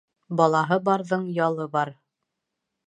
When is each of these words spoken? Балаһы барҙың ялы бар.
Балаһы 0.39 0.79
барҙың 0.89 1.29
ялы 1.37 1.71
бар. 1.77 1.95